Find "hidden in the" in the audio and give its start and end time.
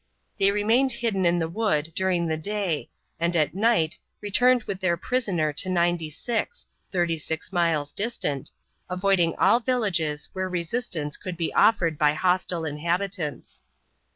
0.93-1.47